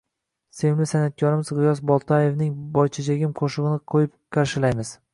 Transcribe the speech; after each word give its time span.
Sevimli 0.59 0.87
sanʼatkorimiz 0.91 1.51
Gʻiyos 1.59 1.83
Boytoyevning 1.91 2.51
“Boychechagim” 2.79 3.39
qoʻshigʻini 3.43 3.87
qoʻyib 3.95 4.19
qarshilaymiz. 4.39 4.99